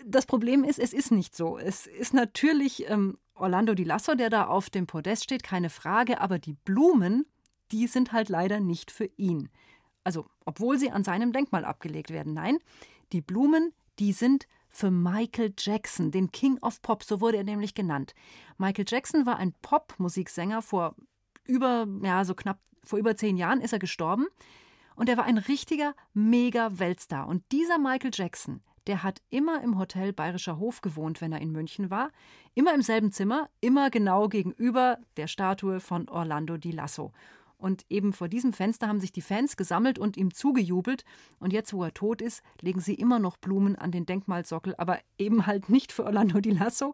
[0.03, 1.59] Das Problem ist, es ist nicht so.
[1.59, 6.21] Es ist natürlich ähm, Orlando Di Lasso, der da auf dem Podest steht, keine Frage,
[6.21, 7.25] aber die Blumen,
[7.71, 9.49] die sind halt leider nicht für ihn.
[10.03, 12.33] Also, obwohl sie an seinem Denkmal abgelegt werden.
[12.33, 12.59] Nein,
[13.11, 17.73] die Blumen, die sind für Michael Jackson, den King of Pop, so wurde er nämlich
[17.73, 18.13] genannt.
[18.57, 20.95] Michael Jackson war ein Popmusiksänger vor
[21.45, 24.27] über, ja, so knapp vor über zehn Jahren ist er gestorben.
[24.95, 27.27] Und er war ein richtiger Mega-Weltstar.
[27.27, 31.51] Und dieser Michael Jackson, der hat immer im Hotel Bayerischer Hof gewohnt, wenn er in
[31.51, 32.11] München war.
[32.53, 37.11] Immer im selben Zimmer, immer genau gegenüber der Statue von Orlando Di Lasso.
[37.57, 41.03] Und eben vor diesem Fenster haben sich die Fans gesammelt und ihm zugejubelt.
[41.39, 44.99] Und jetzt, wo er tot ist, legen sie immer noch Blumen an den Denkmalsockel, aber
[45.17, 46.93] eben halt nicht für Orlando Di Lasso.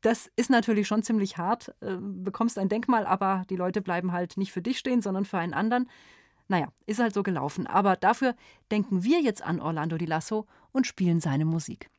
[0.00, 1.74] Das ist natürlich schon ziemlich hart.
[1.80, 5.38] Äh, bekommst ein Denkmal, aber die Leute bleiben halt nicht für dich stehen, sondern für
[5.38, 5.88] einen anderen.
[6.46, 7.66] Naja, ist halt so gelaufen.
[7.66, 8.34] Aber dafür
[8.70, 11.90] denken wir jetzt an Orlando Di Lasso und spielen seine Musik.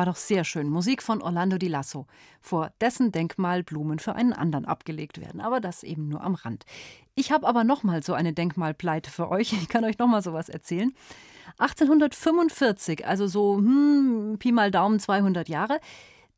[0.00, 0.70] War doch sehr schön.
[0.70, 2.06] Musik von Orlando Di Lasso.
[2.40, 5.42] Vor dessen Denkmal Blumen für einen anderen abgelegt werden.
[5.42, 6.64] Aber das eben nur am Rand.
[7.16, 9.52] Ich habe aber noch mal so eine Denkmalpleite für euch.
[9.60, 10.94] Ich kann euch noch mal sowas erzählen.
[11.58, 15.80] 1845, also so hm, Pi mal Daumen 200 Jahre,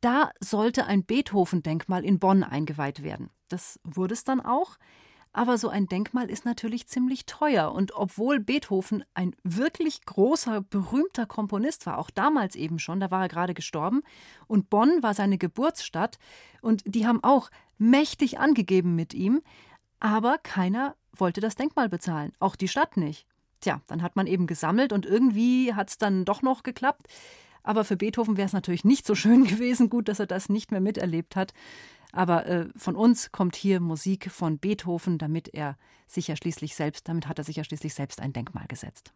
[0.00, 3.30] da sollte ein Beethoven-Denkmal in Bonn eingeweiht werden.
[3.48, 4.76] Das wurde es dann auch.
[5.32, 7.72] Aber so ein Denkmal ist natürlich ziemlich teuer.
[7.72, 13.22] Und obwohl Beethoven ein wirklich großer, berühmter Komponist war, auch damals eben schon, da war
[13.22, 14.02] er gerade gestorben,
[14.46, 16.18] und Bonn war seine Geburtsstadt,
[16.60, 19.42] und die haben auch mächtig angegeben mit ihm,
[20.00, 23.26] aber keiner wollte das Denkmal bezahlen, auch die Stadt nicht.
[23.60, 27.06] Tja, dann hat man eben gesammelt und irgendwie hat es dann doch noch geklappt.
[27.62, 30.70] Aber für Beethoven wäre es natürlich nicht so schön gewesen, gut, dass er das nicht
[30.70, 31.52] mehr miterlebt hat.
[32.12, 37.08] Aber äh, von uns kommt hier Musik von Beethoven, damit er sich ja schließlich selbst,
[37.08, 39.12] damit hat er sich ja schließlich selbst ein Denkmal gesetzt.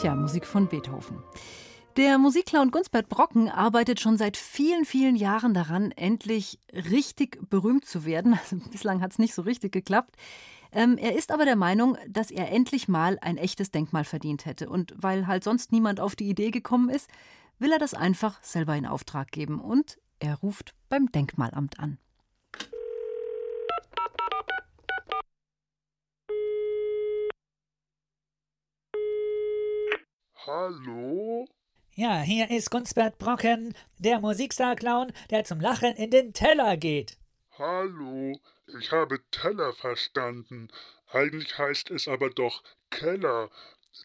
[0.00, 1.18] Tja, Musik von Beethoven.
[1.98, 8.06] Der Musikclown Gunsbert Brocken arbeitet schon seit vielen, vielen Jahren daran, endlich richtig berühmt zu
[8.06, 8.38] werden.
[8.50, 10.16] Also bislang hat es nicht so richtig geklappt.
[10.72, 14.70] Ähm, er ist aber der Meinung, dass er endlich mal ein echtes Denkmal verdient hätte.
[14.70, 17.10] Und weil halt sonst niemand auf die Idee gekommen ist,
[17.58, 19.60] will er das einfach selber in Auftrag geben.
[19.60, 21.98] Und er ruft beim Denkmalamt an.
[30.52, 31.46] Hallo?
[31.94, 37.18] Ja, hier ist Gunsbert Brocken, der Musikstar-Clown, der zum Lachen in den Teller geht.
[37.56, 38.36] Hallo,
[38.80, 40.66] ich habe Teller verstanden.
[41.12, 43.48] Eigentlich heißt es aber doch Keller.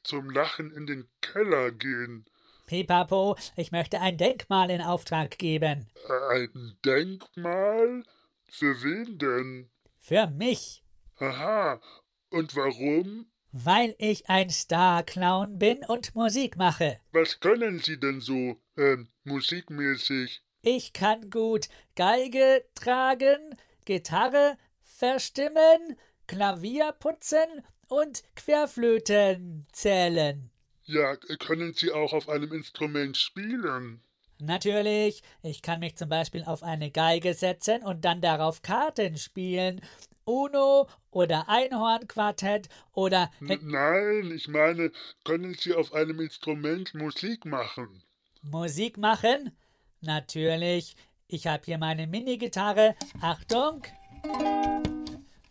[0.04, 2.26] Zum Lachen in den Keller gehen.
[2.68, 5.88] Pipapo, ich möchte ein Denkmal in Auftrag geben.
[6.30, 8.04] Ein Denkmal?
[8.52, 9.72] Für wen denn?
[9.98, 10.84] Für mich.
[11.18, 11.82] Aha.
[12.30, 13.26] Und warum?
[13.58, 17.00] Weil ich ein Star-Clown bin und Musik mache.
[17.14, 20.42] Was können Sie denn so, ähm, musikmäßig?
[20.62, 25.96] Ich kann gut Geige tragen, Gitarre verstimmen,
[26.28, 30.50] Klavier putzen und Querflöten zählen.
[30.84, 34.02] Ja, können Sie auch auf einem Instrument spielen?
[34.40, 39.80] Natürlich, ich kann mich zum Beispiel auf eine Geige setzen und dann darauf Karten spielen.
[40.26, 43.32] Uno oder Einhornquartett oder.
[43.40, 44.92] Nein, ich meine,
[45.24, 48.02] können Sie auf einem Instrument Musik machen?
[48.42, 49.56] Musik machen?
[50.02, 50.96] Natürlich.
[51.28, 52.96] Ich habe hier meine Minigitarre.
[53.22, 53.84] Achtung!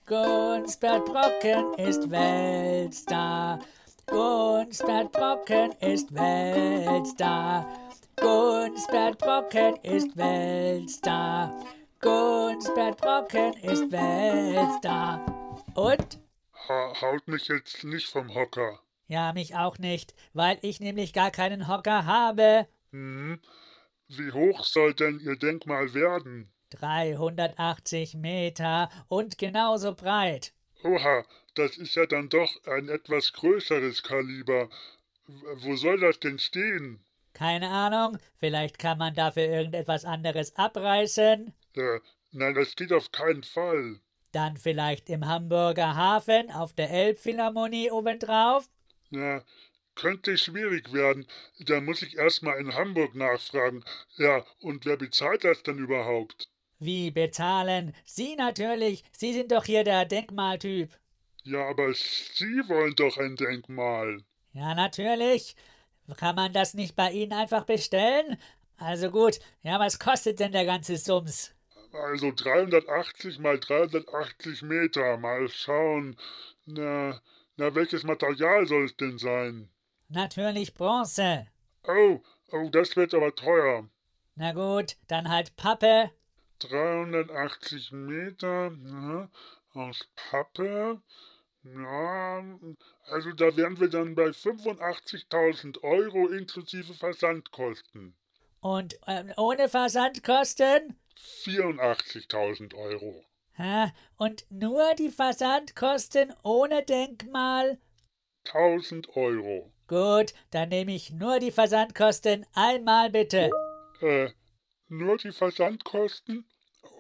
[0.07, 3.61] Gunsbert Brocken ist Weltstar.
[4.07, 7.67] Gunsbert Brocken ist Weltstar.
[8.17, 11.59] Gunsbert Brocken ist Weltstar.
[12.05, 15.25] Gunsbert Brocken ist Weltstar.
[15.75, 16.19] Und?
[16.69, 18.79] Ha haut mich jetzt nicht vom Hocker.
[19.09, 22.69] Ja, mich auch nicht, weil ich nämlich gar keinen Hocker habe.
[22.91, 23.41] Hm.
[24.09, 26.53] Wie hoch soll denn Ihr Denkmal werden?
[26.73, 30.53] 380 Meter und genauso breit.
[30.83, 34.69] Oha, das ist ja dann doch ein etwas größeres Kaliber.
[35.55, 37.03] Wo soll das denn stehen?
[37.33, 41.55] Keine Ahnung, vielleicht kann man dafür irgendetwas anderes abreißen.
[41.77, 42.01] Äh,
[42.33, 44.01] nein, das geht auf keinen Fall.
[44.33, 48.69] Dann vielleicht im Hamburger Hafen auf der Elbphilharmonie obendrauf?
[49.11, 49.45] Ja,
[49.95, 51.27] könnte schwierig werden.
[51.61, 53.85] Da muss ich erstmal in Hamburg nachfragen.
[54.17, 56.49] Ja, und wer bezahlt das denn überhaupt?
[56.79, 57.95] Wie bezahlen?
[58.05, 59.05] Sie natürlich.
[59.13, 60.91] Sie sind doch hier der Denkmaltyp.
[61.45, 64.25] Ja, aber Sie wollen doch ein Denkmal.
[64.53, 65.57] Ja, natürlich.
[66.17, 68.37] Kann man das nicht bei Ihnen einfach bestellen?
[68.77, 71.54] Also gut, ja, was kostet denn der ganze Sums?
[71.95, 75.17] Also 380 mal 380 Meter.
[75.17, 76.17] Mal schauen.
[76.67, 77.21] Na,
[77.57, 79.71] na, welches Material soll es denn sein?
[80.09, 81.47] Natürlich Bronze.
[81.87, 83.89] Oh, oh, das wird aber teuer.
[84.35, 86.11] Na gut, dann halt Pappe.
[86.59, 89.31] 380 Meter ja,
[89.75, 91.01] aus Pappe.
[91.63, 92.45] Ja,
[93.07, 98.15] also da wären wir dann bei 85.000 Euro inklusive Versandkosten.
[98.61, 100.97] Und äh, ohne Versandkosten?
[101.19, 103.25] 84.000 Euro.
[103.57, 107.79] Ha, und nur die Versandkosten ohne Denkmal?
[108.47, 109.73] 1000 Euro.
[109.87, 113.51] Gut, dann nehme ich nur die Versandkosten einmal bitte.
[114.01, 114.31] Äh,
[114.89, 116.47] nur die Versandkosten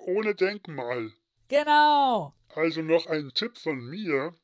[0.06, 1.12] ohne Denkmal.
[1.48, 2.34] Genau.
[2.54, 4.34] Also noch ein Tipp von mir.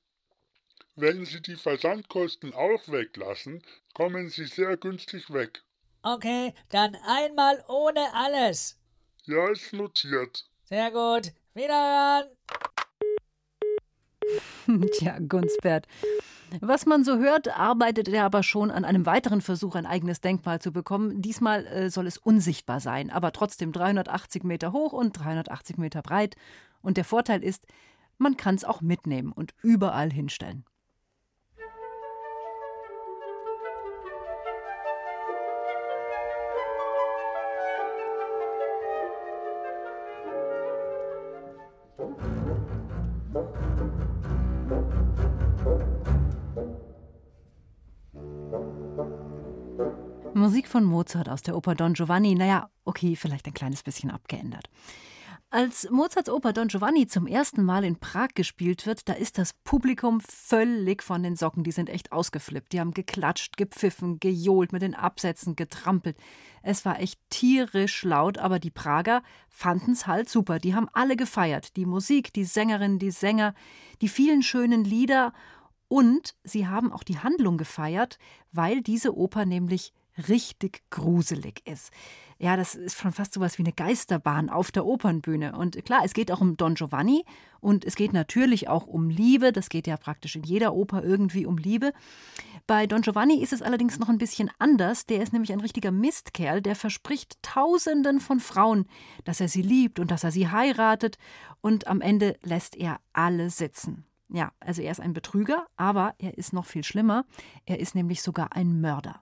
[0.96, 3.62] Wenn Sie die Versandkosten auch weglassen,
[3.94, 5.62] kommen Sie sehr günstig weg.
[6.02, 8.79] Okay, dann einmal ohne alles.
[9.30, 10.44] Ja, ist notiert.
[10.64, 11.32] Sehr gut.
[11.54, 12.24] Wiederhören.
[14.98, 15.86] Tja, Gunsbert.
[16.60, 20.60] Was man so hört, arbeitet er aber schon an einem weiteren Versuch, ein eigenes Denkmal
[20.60, 21.22] zu bekommen.
[21.22, 26.34] Diesmal äh, soll es unsichtbar sein, aber trotzdem 380 Meter hoch und 380 Meter breit.
[26.82, 27.68] Und der Vorteil ist,
[28.18, 30.64] man kann es auch mitnehmen und überall hinstellen.
[50.40, 54.70] Musik von Mozart aus der Oper Don Giovanni, naja, okay, vielleicht ein kleines bisschen abgeändert.
[55.50, 59.52] Als Mozarts Oper Don Giovanni zum ersten Mal in Prag gespielt wird, da ist das
[59.52, 61.62] Publikum völlig von den Socken.
[61.62, 62.72] Die sind echt ausgeflippt.
[62.72, 66.16] Die haben geklatscht, gepfiffen, gejohlt, mit den Absätzen getrampelt.
[66.62, 70.58] Es war echt tierisch laut, aber die Prager fanden es halt super.
[70.58, 71.76] Die haben alle gefeiert.
[71.76, 73.54] Die Musik, die Sängerinnen, die Sänger,
[74.00, 75.32] die vielen schönen Lieder.
[75.88, 78.18] Und sie haben auch die Handlung gefeiert,
[78.52, 79.92] weil diese Oper nämlich
[80.28, 81.90] richtig gruselig ist.
[82.38, 85.54] Ja, das ist schon fast so was wie eine Geisterbahn auf der Opernbühne.
[85.56, 87.24] Und klar, es geht auch um Don Giovanni
[87.60, 89.52] und es geht natürlich auch um Liebe.
[89.52, 91.92] Das geht ja praktisch in jeder Oper irgendwie um Liebe.
[92.66, 95.04] Bei Don Giovanni ist es allerdings noch ein bisschen anders.
[95.04, 98.86] Der ist nämlich ein richtiger Mistkerl, der verspricht Tausenden von Frauen,
[99.24, 101.18] dass er sie liebt und dass er sie heiratet.
[101.60, 104.06] Und am Ende lässt er alle sitzen.
[104.32, 107.26] Ja, also er ist ein Betrüger, aber er ist noch viel schlimmer.
[107.66, 109.20] Er ist nämlich sogar ein Mörder.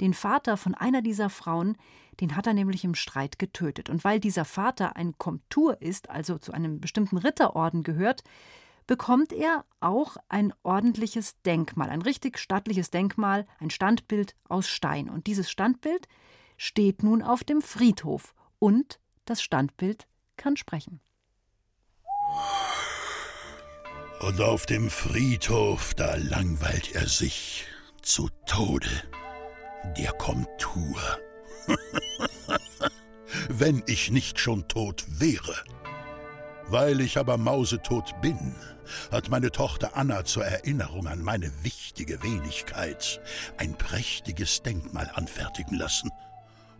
[0.00, 1.76] Den Vater von einer dieser Frauen,
[2.20, 3.90] den hat er nämlich im Streit getötet.
[3.90, 8.22] Und weil dieser Vater ein Komtur ist, also zu einem bestimmten Ritterorden gehört,
[8.86, 15.08] bekommt er auch ein ordentliches Denkmal, ein richtig stattliches Denkmal, ein Standbild aus Stein.
[15.08, 16.08] Und dieses Standbild
[16.56, 21.00] steht nun auf dem Friedhof und das Standbild kann sprechen.
[24.20, 27.66] Und auf dem Friedhof, da langweilt er sich
[28.02, 28.88] zu Tode.
[29.96, 30.98] Der Komtur.
[33.48, 35.54] Wenn ich nicht schon tot wäre.
[36.66, 38.54] Weil ich aber mausetot bin,
[39.12, 43.20] hat meine Tochter Anna zur Erinnerung an meine wichtige Wenigkeit
[43.58, 46.10] ein prächtiges Denkmal anfertigen lassen.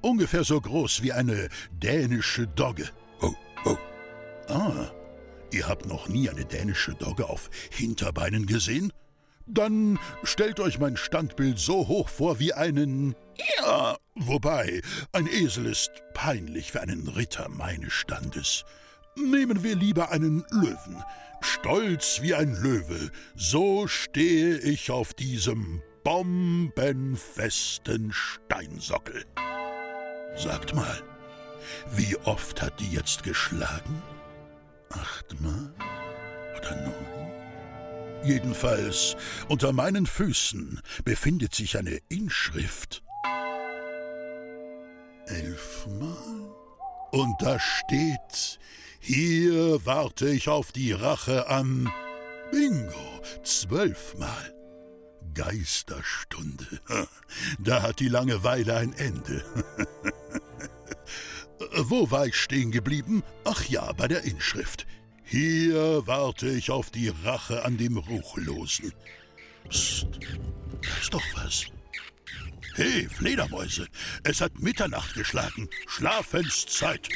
[0.00, 2.88] Ungefähr so groß wie eine dänische Dogge.
[3.20, 3.34] Oh,
[3.64, 3.76] oh.
[4.48, 4.90] Ah,
[5.52, 8.92] ihr habt noch nie eine dänische Dogge auf Hinterbeinen gesehen?
[9.46, 13.16] Dann stellt euch mein Standbild so hoch vor wie einen.
[13.58, 14.80] Ja, wobei,
[15.12, 18.64] ein Esel ist peinlich für einen Ritter meines Standes.
[19.16, 21.04] Nehmen wir lieber einen Löwen.
[21.40, 29.26] Stolz wie ein Löwe, so stehe ich auf diesem bombenfesten Steinsockel.
[30.36, 31.02] Sagt mal,
[31.90, 34.02] wie oft hat die jetzt geschlagen?
[34.90, 35.74] Achtmal
[36.56, 37.13] oder neun?
[38.24, 39.16] Jedenfalls,
[39.48, 43.02] unter meinen Füßen befindet sich eine Inschrift.
[45.26, 46.54] Elfmal?
[47.12, 48.58] Und da steht,
[48.98, 51.92] hier warte ich auf die Rache an.
[52.50, 54.54] Bingo, zwölfmal.
[55.34, 56.66] Geisterstunde.
[57.58, 59.44] Da hat die Langeweile ein Ende.
[61.76, 63.22] Wo war ich stehen geblieben?
[63.44, 64.86] Ach ja, bei der Inschrift.
[65.24, 68.92] Hier warte ich auf die Rache an dem Ruchlosen.
[69.68, 70.06] Psst,
[70.82, 71.66] da ist doch was.
[72.74, 73.86] Hey, Fledermäuse,
[74.24, 75.68] es hat Mitternacht geschlagen.
[75.86, 77.08] Schlafenszeit.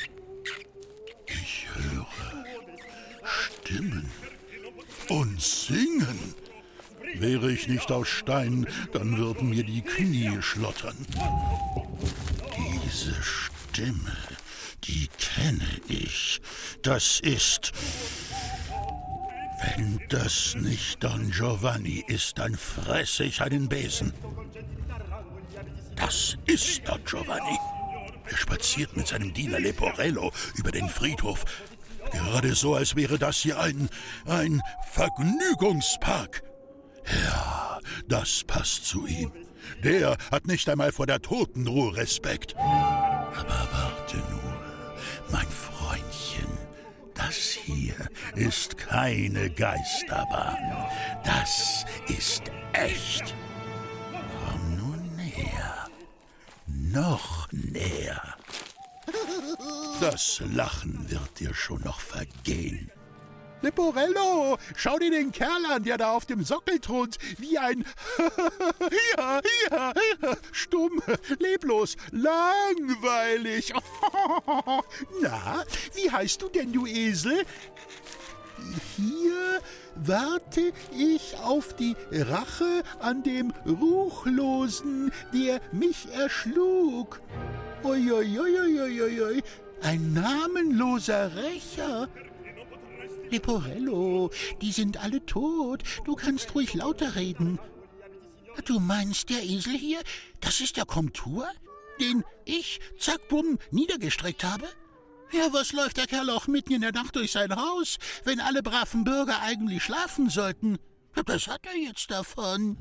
[1.26, 2.06] Ich höre
[3.24, 4.10] Stimmen
[5.08, 6.34] und Singen.
[7.14, 10.96] Wäre ich nicht aus Stein, dann würden mir die Knie schlottern.
[12.84, 14.16] Diese Stimme,
[14.84, 16.40] die kenne ich.
[16.82, 17.72] Das ist.
[19.60, 24.12] Wenn das nicht Don Giovanni ist, dann fresse ich einen Besen.
[25.96, 27.58] Das ist Don Giovanni.
[28.30, 31.44] Er spaziert mit seinem Diener Leporello über den Friedhof.
[32.12, 33.88] Gerade so, als wäre das hier ein,
[34.26, 34.62] ein
[34.92, 36.42] Vergnügungspark.
[37.24, 39.32] Ja, das passt zu ihm.
[39.82, 42.54] Der hat nicht einmal vor der Totenruhe Respekt.
[47.68, 50.88] Hier ist keine Geisterbahn.
[51.22, 53.34] Das ist echt.
[54.42, 55.86] Komm nun näher.
[56.66, 58.22] Noch näher.
[60.00, 62.90] Das Lachen wird dir schon noch vergehen.
[63.60, 67.84] Leporello, schau dir den Kerl an, der da auf dem Sockel thront, wie ein
[69.16, 69.40] ja,
[69.70, 69.92] ja,
[70.22, 71.02] ja, stumm,
[71.38, 73.72] leblos, langweilig.
[75.22, 77.44] Na, wie heißt du denn, du Esel?
[78.96, 79.60] Hier
[79.94, 87.20] warte ich auf die Rache an dem Ruchlosen, der mich erschlug.
[87.84, 89.42] Uiuiuiuiui,
[89.82, 92.08] ein namenloser Rächer.
[93.30, 95.82] Leporello, die sind alle tot.
[96.04, 97.58] Du kannst ruhig lauter reden.
[98.64, 100.00] Du meinst, der Esel hier,
[100.40, 101.46] das ist der Komtur,
[102.00, 104.66] den ich, zack, bumm, niedergestreckt habe?
[105.30, 108.62] Ja, was läuft der Kerl auch mitten in der Nacht durch sein Haus, wenn alle
[108.62, 110.78] braven Bürger eigentlich schlafen sollten?
[111.26, 112.76] Das hat er jetzt davon.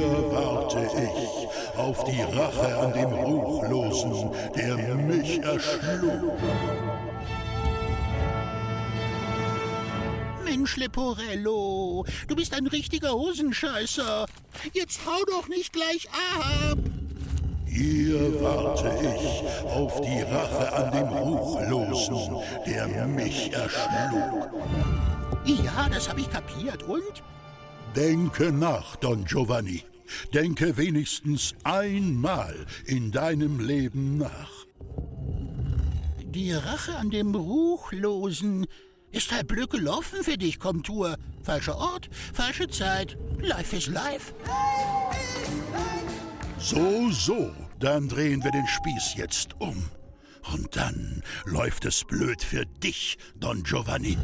[0.00, 6.38] Hier warte ich auf die Rache an dem Ruchlosen, der mich erschlug.
[10.42, 14.24] Mensch, Leporello, du bist ein richtiger Hosenscheißer.
[14.72, 16.78] Jetzt hau doch nicht gleich ab.
[17.66, 22.36] Hier warte ich auf die Rache an dem Ruchlosen,
[22.66, 24.48] der mich erschlug.
[25.44, 26.84] Ja, das habe ich kapiert.
[26.84, 27.22] Und?
[27.94, 29.84] Denke nach, Don Giovanni.
[30.32, 32.54] Denke wenigstens einmal
[32.86, 34.66] in deinem Leben nach.
[36.24, 38.66] Die Rache an dem Ruchlosen
[39.10, 41.16] ist halb Glück gelaufen für dich, Komtur.
[41.42, 43.16] Falscher Ort, falsche Zeit.
[43.40, 44.32] Life is life.
[46.58, 49.90] So, so, dann drehen wir den Spieß jetzt um.
[50.52, 54.16] Und dann läuft es blöd für dich, Don Giovanni.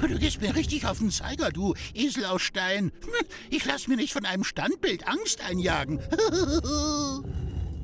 [0.00, 2.92] Du gehst mir richtig auf den Zeiger, du Esel aus Stein.
[3.50, 6.00] Ich lass mir nicht von einem Standbild Angst einjagen.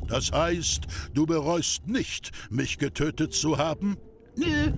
[0.07, 0.83] Das heißt,
[1.15, 3.97] du bereust nicht, mich getötet zu haben?
[4.37, 4.71] Nö.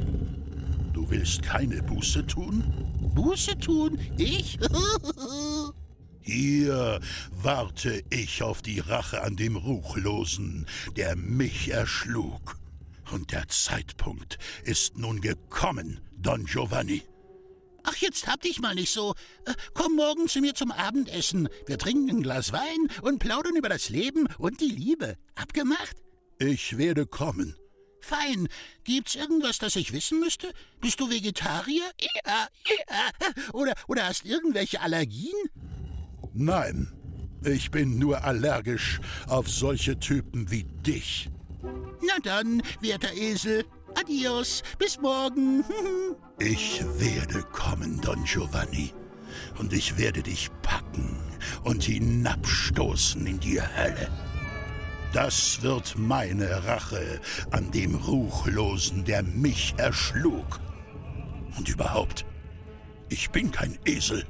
[0.93, 2.63] Du willst keine Buße tun?
[3.15, 3.99] Buße tun?
[4.17, 4.57] Ich?
[6.21, 7.01] Hier
[7.31, 10.67] warte ich auf die Rache an dem Ruchlosen,
[10.97, 12.57] der mich erschlug.
[13.13, 17.03] Und der Zeitpunkt ist nun gekommen, Don Giovanni.
[17.85, 19.15] Ach, jetzt hab dich mal nicht so.
[19.45, 21.49] Äh, komm morgen zu mir zum Abendessen.
[21.67, 25.17] Wir trinken ein Glas Wein und plaudern über das Leben und die Liebe.
[25.37, 25.97] Abgemacht?
[26.39, 27.55] Ich werde kommen.
[28.01, 28.49] Fein.
[28.83, 30.53] Gibt's irgendwas, das ich wissen müsste?
[30.81, 31.85] Bist du Vegetarier?
[32.01, 33.33] Ja, ja.
[33.53, 35.35] Oder, oder hast irgendwelche Allergien?
[36.35, 36.93] Nein.
[37.45, 41.31] Ich bin nur allergisch auf solche Typen wie dich.
[42.03, 45.65] Na dann, werter Esel, adios, bis morgen.
[46.39, 48.93] ich werde kommen, Don Giovanni,
[49.59, 51.17] und ich werde dich packen
[51.65, 54.11] und hinabstoßen in die Hölle.
[55.13, 57.21] Das wird meine Rache
[57.51, 60.61] an dem Ruchlosen, der mich erschlug.
[61.57, 62.27] Und überhaupt,
[63.09, 64.27] ich bin kein Esel.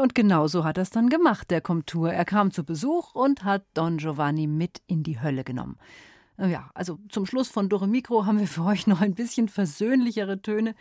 [0.00, 2.10] Und genau so hat er es dann gemacht, der Komtur.
[2.10, 5.76] Er kam zu Besuch und hat Don Giovanni mit in die Hölle genommen.
[6.38, 10.40] Ja, also zum Schluss von Dore Mikro haben wir für euch noch ein bisschen versöhnlichere
[10.40, 10.74] Töne.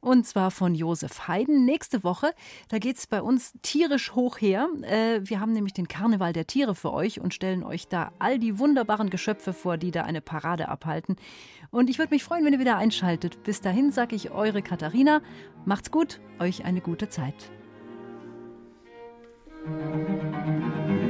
[0.00, 1.66] Und zwar von Josef Haydn.
[1.66, 2.32] Nächste Woche,
[2.70, 4.68] da geht es bei uns tierisch hoch her.
[4.80, 8.38] Äh, wir haben nämlich den Karneval der Tiere für euch und stellen euch da all
[8.38, 11.16] die wunderbaren Geschöpfe vor, die da eine Parade abhalten.
[11.70, 13.42] Und ich würde mich freuen, wenn ihr wieder einschaltet.
[13.42, 15.20] Bis dahin sage ich eure Katharina.
[15.66, 17.52] Macht's gut, euch eine gute Zeit.
[19.64, 21.08] thank you